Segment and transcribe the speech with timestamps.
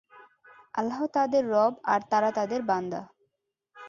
[0.73, 3.01] আল্লাহ তাদের রব আর তারা তাদের বান্দা।